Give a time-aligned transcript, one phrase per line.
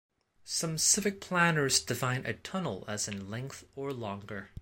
[0.45, 4.49] Some civic planners define a tunnel as in length or longer.